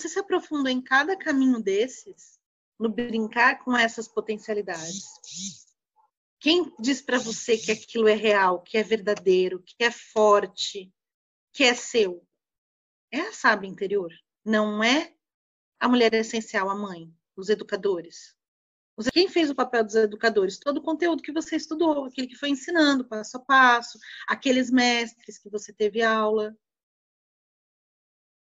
[0.00, 2.38] você se aprofundou em cada caminho desses,
[2.78, 5.04] no brincar com essas potencialidades?
[6.40, 10.90] Quem diz para você que aquilo é real, que é verdadeiro, que é forte,
[11.52, 12.26] que é seu?
[13.12, 14.10] É a sábia interior,
[14.42, 15.12] não é
[15.78, 18.34] a mulher essencial, a mãe, os educadores.
[19.12, 20.58] Quem fez o papel dos educadores?
[20.58, 23.98] Todo o conteúdo que você estudou, aquele que foi ensinando passo a passo,
[24.28, 26.54] aqueles mestres que você teve aula.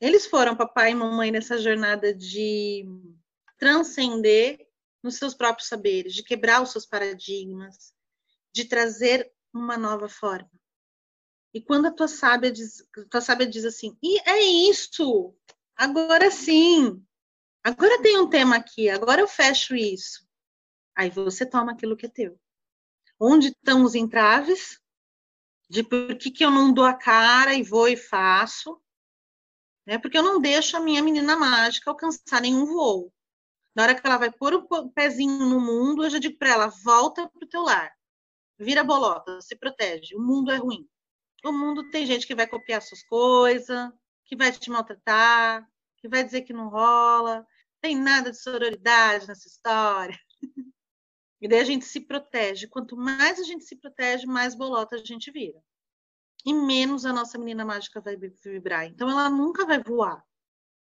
[0.00, 2.84] Eles foram papai e mamãe nessa jornada de
[3.58, 4.66] transcender
[5.02, 7.94] nos seus próprios saberes, de quebrar os seus paradigmas,
[8.52, 10.50] de trazer uma nova forma.
[11.54, 15.34] E quando a tua sábia diz, tua sábia diz assim, e é isso,
[15.74, 17.02] agora sim,
[17.64, 20.26] agora tem um tema aqui, agora eu fecho isso.
[20.94, 22.38] Aí você toma aquilo que é teu.
[23.18, 24.78] Onde estão os entraves?
[25.68, 28.80] De por que, que eu não dou a cara e vou e faço?
[29.86, 29.98] Né?
[29.98, 33.12] Porque eu não deixo a minha menina mágica alcançar nenhum voo.
[33.74, 36.68] Na hora que ela vai pôr o pezinho no mundo, eu já digo para ela:
[36.84, 37.92] volta para o teu lar,
[38.58, 40.16] vira bolota, se protege.
[40.16, 40.88] O mundo é ruim.
[41.44, 43.90] O mundo tem gente que vai copiar suas coisas,
[44.24, 47.46] que vai te maltratar, que vai dizer que não rola.
[47.80, 50.18] Tem nada de sororidade nessa história.
[51.38, 52.66] E daí a gente se protege.
[52.66, 55.62] Quanto mais a gente se protege, mais bolota a gente vira.
[56.46, 58.86] E menos a nossa menina mágica vai vibrar.
[58.86, 60.24] Então ela nunca vai voar.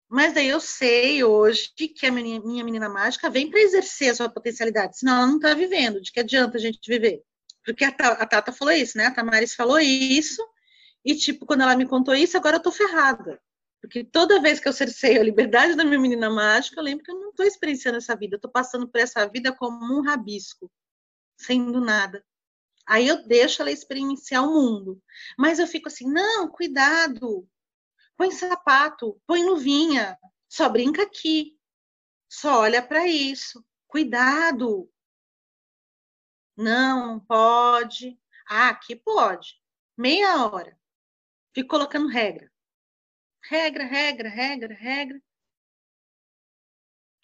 [0.09, 4.15] Mas daí eu sei hoje que a minha, minha menina mágica vem para exercer a
[4.15, 6.01] sua potencialidade, senão ela não está vivendo.
[6.01, 7.23] De que adianta a gente viver?
[7.65, 9.07] Porque a, a Tata falou isso, né?
[9.07, 10.43] A Tamaris falou isso,
[11.05, 13.41] e tipo, quando ela me contou isso, agora eu tô ferrada.
[13.81, 17.11] Porque toda vez que eu cerceio a liberdade da minha menina mágica, eu lembro que
[17.11, 20.71] eu não estou experienciando essa vida, eu estou passando por essa vida como um rabisco,
[21.37, 22.25] sendo nada.
[22.89, 25.03] Aí eu deixo ela experienciar o mundo.
[25.39, 27.47] Mas eu fico assim, não, cuidado,
[28.17, 31.59] põe sapato, põe luvinha, só brinca aqui,
[32.31, 34.91] só olha para isso, cuidado.
[36.57, 38.19] Não, não pode.
[38.49, 39.61] Ah, aqui pode.
[39.97, 40.79] Meia hora.
[41.55, 42.51] Fico colocando regra.
[43.45, 45.23] Regra, regra, regra, regra.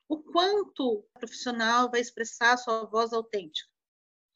[0.07, 3.74] O quanto o profissional vai expressar a sua voz autêntica?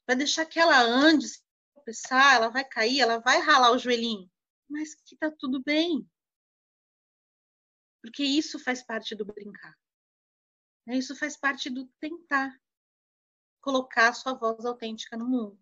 [0.09, 1.39] Vai deixar que ela ande, se
[1.75, 4.27] tropeçar, ela vai cair, ela vai ralar o joelhinho,
[4.67, 6.09] mas que tá tudo bem
[8.01, 9.77] porque isso faz parte do brincar.
[10.85, 10.97] Né?
[10.97, 12.57] Isso faz parte do tentar
[13.61, 15.59] colocar a sua voz autêntica no mundo.